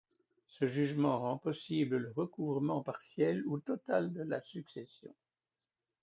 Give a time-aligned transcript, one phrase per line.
[0.47, 5.13] Ce jugement rend possible le recouvrement partiel ou total de la succession.